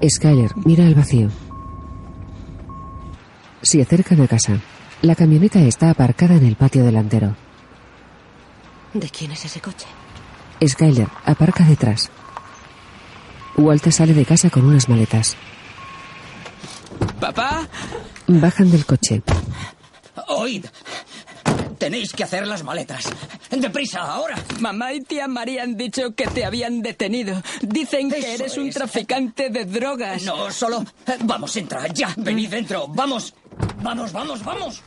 [0.06, 1.28] Skyler mira al vacío.
[3.62, 4.60] Se acercan a casa.
[5.02, 7.34] La camioneta está aparcada en el patio delantero.
[8.92, 9.86] ¿De quién es ese coche?
[10.66, 12.10] Skyler aparca detrás.
[13.56, 15.36] Walter sale de casa con unas maletas.
[17.18, 17.68] ¿Papá?
[18.26, 19.22] Bajan del coche.
[20.28, 20.66] Oíd.
[21.80, 23.06] Tenéis que hacer las maletas.
[23.50, 24.36] ¡Deprisa, ahora!
[24.60, 27.42] Mamá y tía María han dicho que te habían detenido.
[27.62, 28.74] Dicen que Eso eres un es.
[28.74, 30.22] traficante de drogas.
[30.24, 30.84] No, solo...
[31.20, 32.12] Vamos, entra, ya.
[32.18, 33.32] Venid dentro, vamos.
[33.82, 34.82] Vamos, vamos, vamos.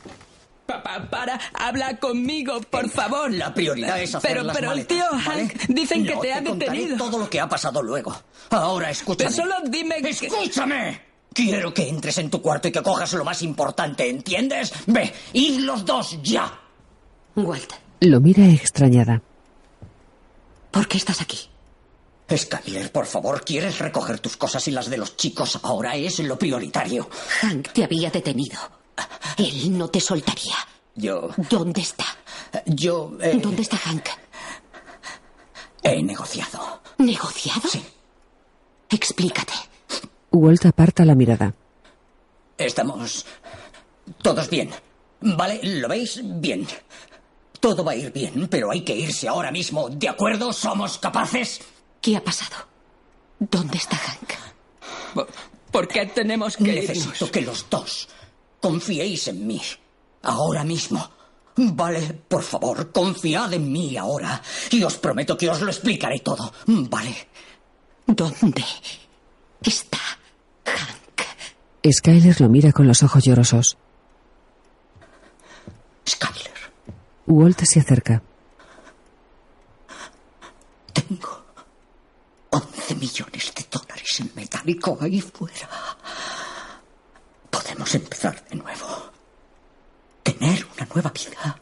[0.66, 3.30] Papá, para, habla conmigo, por favor.
[3.32, 5.42] La prioridad es hacer Pero, las pero el tío ¿vale?
[5.48, 6.96] Hank dicen que No, te ha contaré detenido.
[6.96, 8.16] todo lo que ha pasado luego.
[8.50, 9.30] Ahora escúchame.
[9.30, 10.10] Pero solo dime que...
[10.10, 11.00] ¡Escúchame!
[11.34, 14.72] Quiero que entres en tu cuarto y que cojas lo más importante, ¿entiendes?
[14.86, 16.60] Ve, id los dos ya.
[17.36, 19.22] Walt, Lo mira extrañada.
[20.70, 21.48] ¿por qué estás aquí?
[22.34, 25.58] Skyler, por favor, ¿quieres recoger tus cosas y las de los chicos?
[25.62, 27.08] Ahora es lo prioritario.
[27.42, 28.58] Hank te había detenido.
[29.36, 30.54] Él no te soltaría.
[30.96, 31.30] Yo...
[31.50, 32.04] ¿Dónde está?
[32.66, 33.12] Yo...
[33.20, 34.06] eh, ¿Dónde está Hank?
[35.82, 36.80] He negociado.
[36.98, 37.68] ¿Negociado?
[37.68, 37.84] Sí.
[38.90, 39.52] Explícate.
[40.32, 41.54] Walt aparta la mirada.
[42.56, 43.26] Estamos...
[44.22, 44.70] Todos bien.
[45.20, 45.60] ¿Vale?
[45.62, 46.20] ¿Lo veis?
[46.22, 46.66] Bien.
[47.64, 49.88] Todo va a ir bien, pero hay que irse ahora mismo.
[49.88, 50.52] ¿De acuerdo?
[50.52, 51.62] ¿Somos capaces?
[51.98, 52.56] ¿Qué ha pasado?
[53.38, 54.32] ¿Dónde está Hank?
[55.14, 55.28] ¿Por,
[55.70, 56.88] por qué tenemos que irnos?
[56.90, 58.06] Necesito que los dos
[58.60, 59.62] confiéis en mí.
[60.24, 61.10] Ahora mismo.
[61.56, 64.42] Vale, por favor, confiad en mí ahora.
[64.70, 66.52] Y os prometo que os lo explicaré todo.
[66.66, 67.16] Vale.
[68.06, 68.62] ¿Dónde
[69.62, 69.98] está
[70.66, 71.22] Hank?
[71.90, 73.78] Skyler lo mira con los ojos llorosos.
[76.06, 76.53] Skyler,
[77.26, 78.22] Walt se acerca.
[80.92, 81.44] tengo
[82.50, 85.68] 11 millones de dólares en metálico ahí fuera.
[87.50, 88.86] Podemos empezar de nuevo.
[90.22, 91.60] Tener una nueva vida.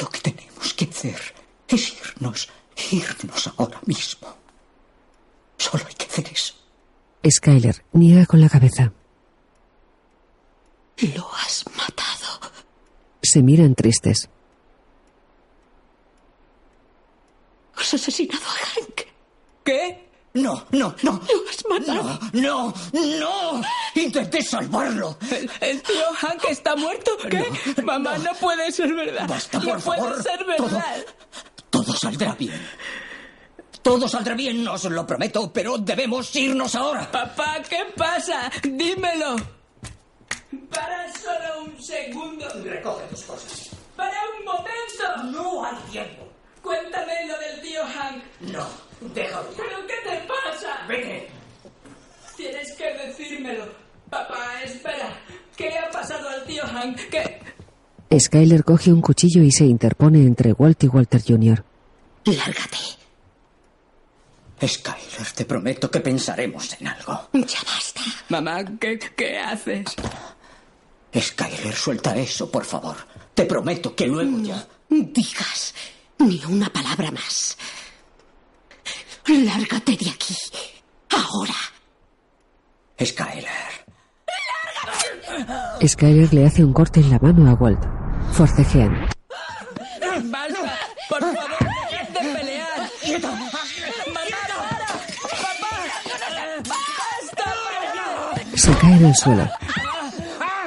[0.00, 1.20] Lo que tenemos que hacer
[1.68, 2.48] es irnos,
[2.90, 4.28] irnos ahora mismo.
[5.56, 6.54] Solo hay que hacer eso.
[7.30, 8.92] Skyler niega con la cabeza.
[10.98, 12.33] Lo has matado.
[13.24, 14.28] Se miran tristes.
[17.76, 19.00] Has asesinado a Hank.
[19.64, 20.04] ¿Qué?
[20.34, 21.12] No, no, no.
[21.12, 22.18] Lo has matado.
[22.32, 23.62] No, no, no.
[23.94, 25.16] Intenté salvarlo.
[25.30, 27.12] ¿El, el tío Hank está muerto?
[27.30, 27.82] ¿Qué?
[27.82, 28.32] Mamá, no.
[28.34, 29.26] puede ser verdad.
[29.28, 30.22] Basta, no por puede favor.
[30.22, 31.04] ser Todo- verdad.
[31.70, 32.60] Todo saldrá bien.
[33.82, 37.10] Todo saldrá bien, os lo prometo, pero debemos irnos ahora.
[37.10, 38.50] Papá, ¿qué pasa?
[38.62, 39.36] Dímelo.
[39.36, 40.83] Solo
[41.64, 42.48] un segundo.
[42.62, 43.70] Recoge tus cosas.
[43.96, 45.38] Para un momento.
[45.38, 46.28] No hay tiempo.
[46.62, 48.22] Cuéntame lo del tío Hank.
[48.40, 48.66] No,
[49.14, 49.48] déjalo.
[49.56, 50.86] ¿Pero qué te pasa?
[50.88, 51.28] Vete.
[52.36, 53.66] Tienes que decírmelo.
[54.10, 55.18] Papá, espera.
[55.56, 56.98] ¿Qué ha pasado al tío Hank?
[57.10, 57.40] ¿Qué?
[58.18, 61.64] Skyler coge un cuchillo y se interpone entre Walt y Walter Jr.
[62.24, 62.78] Lárgate.
[64.66, 67.28] Skyler, te prometo que pensaremos en algo.
[67.32, 68.00] Ya basta.
[68.28, 69.84] Mamá, ¿qué, qué haces?
[71.16, 72.96] Skyler, suelta eso, por favor.
[73.34, 74.66] Te prometo que luego ya.
[74.88, 75.74] Digas
[76.18, 77.56] ni una palabra más.
[79.26, 80.36] Lárgate de aquí.
[81.10, 81.54] Ahora.
[83.02, 83.84] Skyler.
[85.86, 87.82] Skyler le hace un corte en la mano a Walt.
[88.32, 89.08] Forcejean.
[90.24, 90.78] ¡Basta!
[91.08, 91.50] ¡Por favor,
[91.90, 92.90] dejad de pelear!
[93.22, 93.50] ¡Mamá,
[94.14, 94.86] para!
[95.42, 95.72] ¡Papá!
[96.68, 98.56] ¡Basta!
[98.56, 99.48] Se cae en el suelo.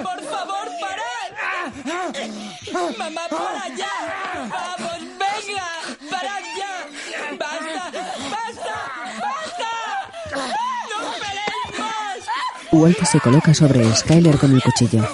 [0.04, 1.72] ¡Por favor, parad!
[3.10, 4.50] ¡Mamá, para ya!
[4.50, 5.70] ¡Vamos, venga!
[6.12, 6.74] ¡Parad ya!
[7.40, 7.84] ¡Basta!
[8.34, 8.78] ¡Basta!
[9.22, 9.72] ¡Basta!
[10.90, 12.74] ¡No peleéis más!
[12.74, 15.08] Walt se coloca sobre Skyler con el cuchillo.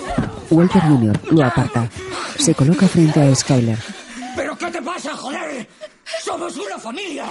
[0.49, 1.19] Walter Jr.
[1.33, 1.87] lo aparta.
[2.39, 3.77] Se coloca frente a Skyler.
[4.35, 5.67] ¿Pero qué te pasa, joder?
[6.23, 7.25] ¡Somos una familia!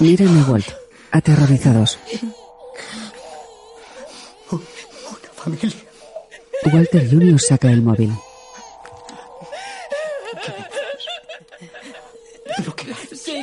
[0.00, 0.66] Miran a Walt,
[1.12, 1.96] aterrorizados.
[4.50, 4.64] Una
[5.36, 5.76] familia.
[6.72, 7.40] Walter Jr.
[7.40, 8.12] saca el móvil.
[13.14, 13.40] Sí,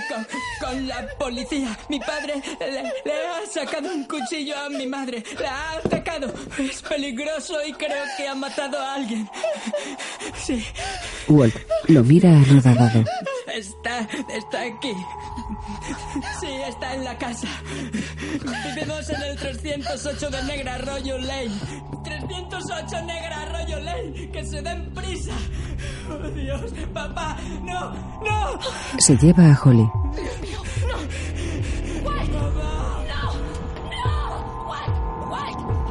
[0.73, 1.77] la policía.
[1.89, 5.23] Mi padre le, le ha sacado un cuchillo a mi madre.
[5.39, 6.33] La ha atacado.
[6.57, 9.29] Es peligroso y creo que ha matado a alguien.
[10.35, 10.63] Sí,
[11.27, 11.55] Walt
[11.87, 13.03] lo mira anodadado.
[13.53, 14.93] está, está aquí.
[16.39, 17.47] Sí, está en la casa.
[18.75, 21.51] Vivimos en el 308 de Negra Arroyo Lane.
[22.03, 24.31] 308 Negra Arroyo Lane.
[24.31, 25.33] Que se den prisa.
[26.09, 27.91] Oh, Dios, papá, no,
[28.21, 28.59] no.
[28.99, 29.89] Se lleva a Holly.
[30.83, 30.97] No!
[32.01, 32.27] What?
[32.29, 32.49] No!
[33.91, 34.07] No!
[34.65, 34.89] What?
[35.29, 35.90] What?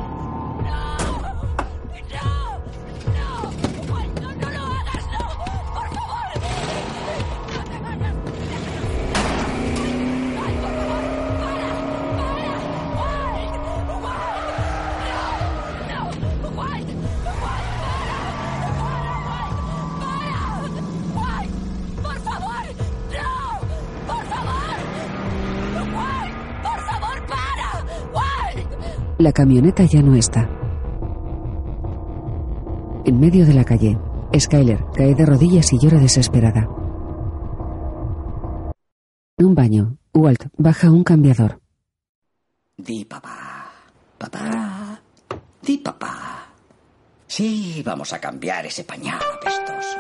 [29.21, 30.49] La camioneta ya no está.
[33.05, 33.99] En medio de la calle,
[34.35, 36.66] Skyler cae de rodillas y llora desesperada.
[39.37, 41.61] En un baño, Walt baja un cambiador.
[42.79, 43.71] Di papá.
[44.16, 45.03] Papá.
[45.61, 46.47] Di papá.
[47.27, 49.99] Sí, vamos a cambiar ese pañal apestoso.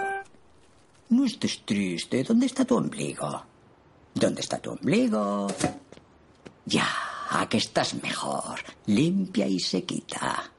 [1.10, 2.24] No estés triste.
[2.24, 3.42] ¿Dónde está tu ombligo?
[4.14, 5.46] ¿Dónde está tu ombligo?
[6.64, 6.86] Ya,
[7.30, 8.60] a que estás mejor.
[8.86, 10.50] Limpia y sequita.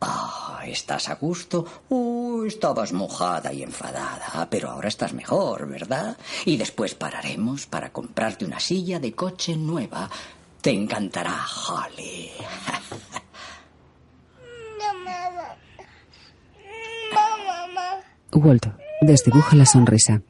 [0.00, 1.84] Ah, ¿estás a gusto?
[1.88, 6.16] Oh, estabas mojada y enfadada, pero ahora estás mejor, ¿verdad?
[6.44, 10.10] Y después pararemos para comprarte una silla de coche nueva.
[10.60, 12.30] Te encantará, Holly.
[18.34, 18.66] Walt
[19.02, 20.22] desdibuja la sonrisa.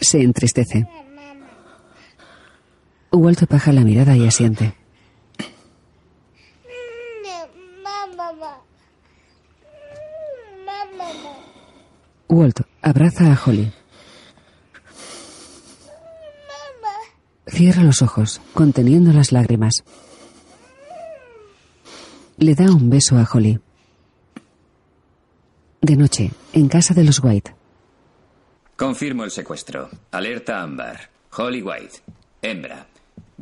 [0.00, 1.01] Se entristece.
[3.12, 4.74] Walt baja la mirada y asiente.
[12.28, 13.70] Walt abraza a Holly.
[17.46, 19.84] Cierra los ojos, conteniendo las lágrimas.
[22.38, 23.60] Le da un beso a Holly.
[25.82, 27.54] De noche, en casa de los White.
[28.76, 29.90] Confirmo el secuestro.
[30.10, 31.10] Alerta ámbar.
[31.36, 32.00] Holly White.
[32.40, 32.86] Hembra.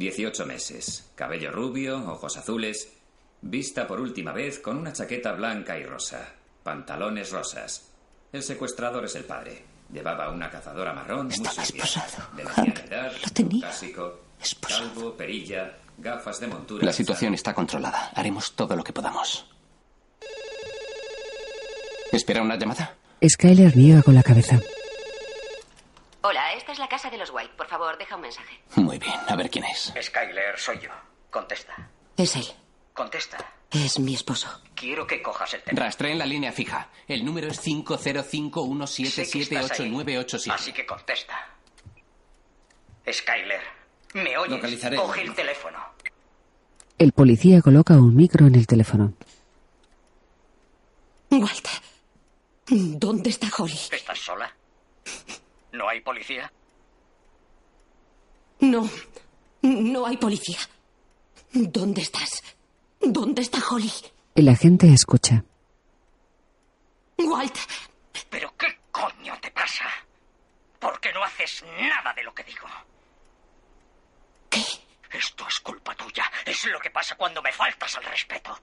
[0.01, 1.11] 18 meses.
[1.14, 2.88] Cabello rubio, ojos azules.
[3.42, 6.26] Vista por última vez con una chaqueta blanca y rosa.
[6.62, 7.90] Pantalones rosas.
[8.32, 9.62] El secuestrador es el padre.
[9.92, 11.84] Llevaba una cazadora marrón muy Estaba sucia.
[11.84, 12.34] esposado.
[12.34, 13.61] De Hank, mediana edad, lo tenía.
[13.66, 14.88] clásico, Esposado.
[14.94, 16.86] calvo, perilla, gafas de montura.
[16.86, 18.11] La situación está controlada.
[18.14, 19.44] Haremos todo lo que podamos.
[22.11, 22.96] ¿Espera una llamada?
[23.28, 24.59] Skyler niega con la cabeza.
[26.71, 27.55] Esta es la casa de los White.
[27.57, 28.61] Por favor, deja un mensaje.
[28.77, 29.93] Muy bien, a ver quién es.
[30.01, 30.91] Skyler, soy yo.
[31.29, 31.91] Contesta.
[32.16, 32.47] Es él.
[32.95, 33.39] Contesta.
[33.73, 34.49] Es mi esposo.
[34.77, 35.85] Quiero que cojas el teléfono.
[35.85, 36.89] Rastreen la línea fija.
[37.09, 38.31] El número es Sé que estás
[39.81, 40.53] ahí, 50517788987.
[40.53, 41.45] Así que contesta.
[43.12, 43.62] Skyler,
[44.14, 44.53] ¿me oyes?
[44.53, 44.97] Localizaré.
[44.97, 45.77] Coge el teléfono.
[46.99, 49.14] El policía coloca un micro en el teléfono.
[51.33, 51.66] Walt,
[52.68, 53.81] ¿dónde está Holly?
[53.91, 54.55] ¿Estás sola?
[55.73, 56.53] ¿No hay policía?
[58.61, 58.88] No,
[59.62, 60.58] no hay policía.
[61.52, 62.42] ¿Dónde estás?
[63.00, 63.92] ¿Dónde está Holly?
[64.34, 65.44] El agente escucha.
[67.18, 67.56] Walt,
[68.28, 69.84] ¿Pero qué coño te pasa?
[70.78, 72.66] ¿Por qué no haces nada de lo que digo?
[74.48, 74.62] ¿qué?
[75.12, 76.24] Esto es culpa tuya.
[76.46, 78.58] Es lo que pasa cuando me faltas al respeto.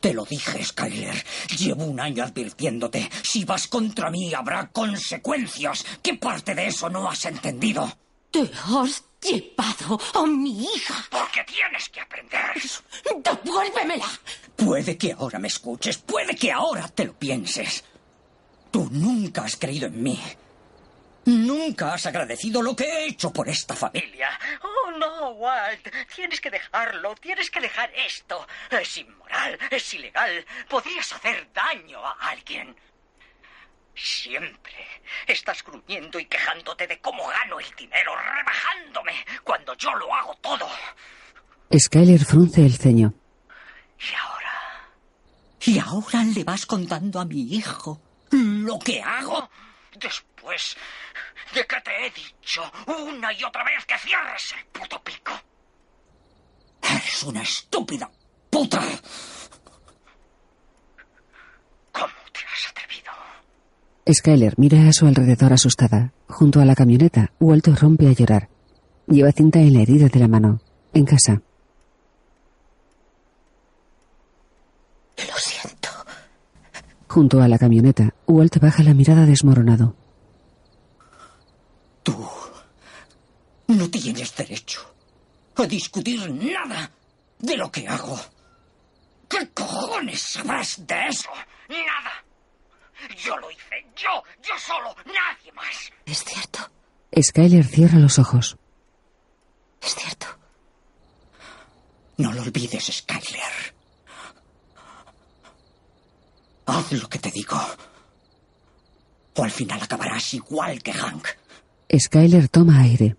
[0.00, 1.24] Te lo dije, Skyler.
[1.58, 3.08] Llevo un año advirtiéndote.
[3.22, 5.84] Si vas contra mí habrá consecuencias.
[6.02, 7.92] ¿Qué parte de eso no has entendido?
[8.30, 10.94] Te has llevado a mi hija.
[11.10, 12.54] Porque tienes que aprender.
[13.24, 14.08] Devuélvemela.
[14.56, 17.84] Puede que ahora me escuches, puede que ahora te lo pienses.
[18.70, 20.20] Tú nunca has creído en mí.
[21.24, 24.30] Nunca has agradecido lo que he hecho por esta familia.
[24.62, 25.86] Oh, no, Walt.
[26.14, 27.14] Tienes que dejarlo.
[27.16, 28.46] Tienes que dejar esto.
[28.70, 29.58] Es inmoral.
[29.70, 30.44] Es ilegal.
[30.68, 32.74] Podrías hacer daño a alguien.
[33.98, 34.86] Siempre
[35.26, 40.68] estás gruñendo y quejándote de cómo gano el dinero, rebajándome, cuando yo lo hago todo.
[41.76, 43.12] Skyler frunce el ceño.
[43.98, 44.88] Y ahora.
[45.60, 49.50] Y ahora le vas contando a mi hijo lo que hago.
[49.96, 50.76] Después
[51.54, 55.32] de que te he dicho una y otra vez que cierres el puto pico.
[56.82, 58.08] Eres una estúpida
[58.50, 58.80] puta.
[61.92, 63.12] ¿Cómo te has atrevido?
[64.12, 66.12] Skyler mira a su alrededor asustada.
[66.28, 68.48] Junto a la camioneta, Walter rompe a llorar.
[69.06, 70.60] Lleva cinta en la herida de la mano.
[70.94, 71.42] En casa.
[75.16, 75.88] Lo siento.
[77.08, 79.94] Junto a la camioneta, Walt baja la mirada desmoronado.
[82.02, 82.16] Tú
[83.68, 84.80] no tienes derecho
[85.56, 86.90] a discutir nada
[87.38, 88.18] de lo que hago.
[89.28, 91.28] ¿Qué cojones sabrás de eso?
[91.68, 92.24] Nada.
[93.24, 93.67] Yo lo hice,
[93.98, 95.92] yo, yo solo, nadie más.
[96.06, 96.58] Es cierto,
[97.20, 98.56] Skyler cierra los ojos.
[99.80, 100.26] es cierto.
[102.16, 103.74] No lo olvides, Skyler.
[106.66, 107.58] Haz lo que te digo.
[109.36, 111.26] O al final acabarás igual que Hank.
[111.96, 113.16] Skyler toma aire.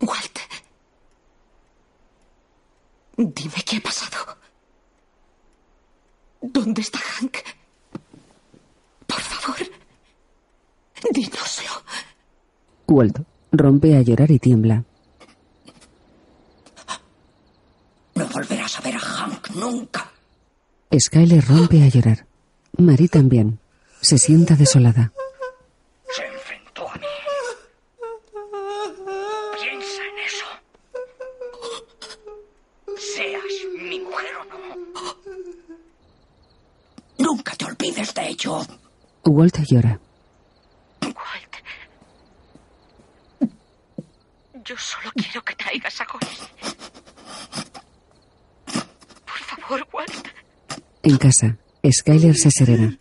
[0.00, 0.38] Walt.
[3.16, 4.36] Dime qué ha pasado.
[6.40, 7.38] ¿Dónde está Hank?
[9.44, 9.72] Por favor.
[11.12, 11.70] Dínoslo.
[12.86, 13.18] Walt
[13.50, 14.84] rompe a llorar y tiembla.
[18.14, 20.10] No volverás a ver a Hank nunca.
[20.96, 22.26] Skyler rompe a llorar.
[22.76, 23.58] Marie también.
[24.00, 25.12] Se sienta desolada.
[39.24, 40.00] Walt llora.
[41.02, 41.54] Walt.
[44.64, 46.36] Yo solo quiero que traigas a Holly.
[49.24, 50.28] Por favor, Walt.
[51.02, 51.56] En casa,
[51.88, 52.98] Skyler se serena.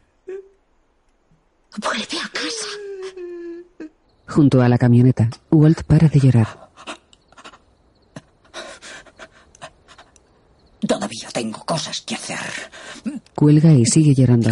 [1.78, 2.68] Vuelve a casa.
[4.28, 6.70] Junto a la camioneta, Walt para de llorar.
[10.88, 12.40] Todavía tengo cosas que hacer.
[13.36, 14.52] Cuelga y sigue llorando.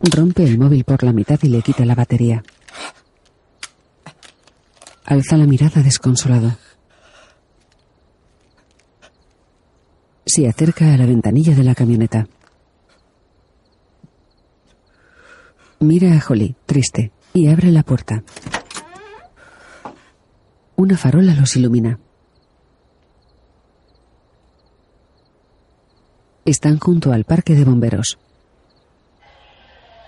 [0.00, 2.42] Rompe el móvil por la mitad y le quita la batería.
[5.04, 6.56] Alza la mirada desconsolado.
[10.24, 12.26] Se acerca a la ventanilla de la camioneta.
[15.80, 18.22] Mira a Holly, triste, y abre la puerta.
[20.76, 21.98] Una farola los ilumina.
[26.46, 28.18] Están junto al parque de bomberos.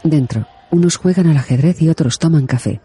[0.04, 2.80] Dentro, unos juegan al ajedrez y otros toman café.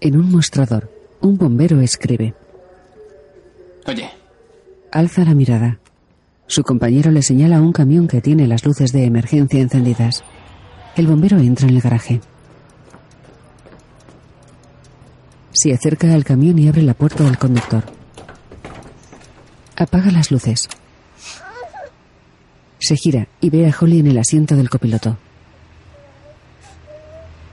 [0.00, 0.90] En un mostrador,
[1.20, 2.34] un bombero escribe.
[3.86, 4.10] Oye,
[4.92, 5.78] Alza la mirada.
[6.46, 10.22] Su compañero le señala un camión que tiene las luces de emergencia encendidas.
[10.94, 12.20] El bombero entra en el garaje.
[15.52, 17.84] Se acerca al camión y abre la puerta del conductor.
[19.76, 20.68] Apaga las luces.
[22.86, 25.18] Se gira y ve a Holly en el asiento del copiloto.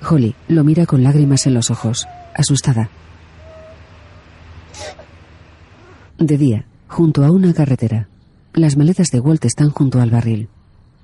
[0.08, 2.92] Holly lo mira con lágrimas en los ojos, asustada.
[6.20, 8.10] De día, junto a una carretera,
[8.54, 10.50] las maletas de Walt están junto al barril.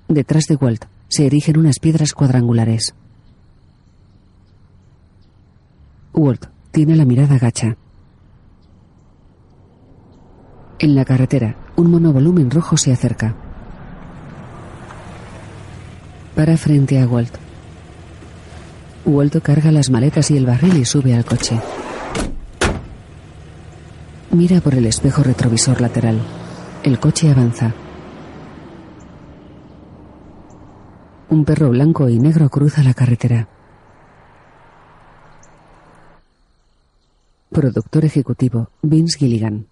[0.08, 2.94] Detrás de Walt se erigen unas piedras cuadrangulares.
[6.14, 7.78] Walt tiene la mirada gacha.
[10.78, 13.49] En la carretera, un monovolumen rojo se acerca.
[16.40, 17.36] Para frente a Walt.
[19.04, 21.60] Walt carga las maletas y el barril y sube al coche.
[24.32, 26.22] Mira por el espejo retrovisor lateral.
[26.82, 27.74] El coche avanza.
[31.30, 33.50] Un perro blanco y negro cruza la carretera.
[37.50, 39.68] Productor ejecutivo Vince Gilligan.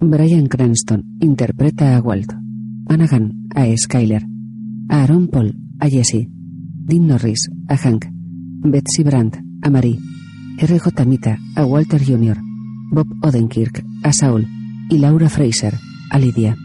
[0.00, 2.32] Brian Cranston interpreta a Walt.
[2.88, 4.24] Anagan a Skyler.
[4.88, 6.28] Aaron Paul a Jesse.
[6.30, 8.06] Dean Norris a Hank.
[8.62, 9.98] Betsy Brandt a Marie.
[10.60, 11.04] R.J.
[11.06, 12.38] Mita a Walter Jr.
[12.92, 14.46] Bob Odenkirk a Saul.
[14.90, 15.74] Y Laura Fraser
[16.10, 16.56] a Lydia.